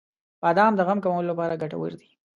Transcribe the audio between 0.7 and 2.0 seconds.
د غم کمولو لپاره ګټور